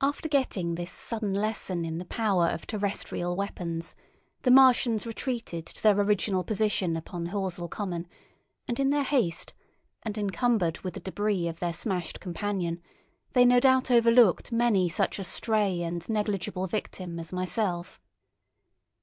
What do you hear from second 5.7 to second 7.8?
their original position upon Horsell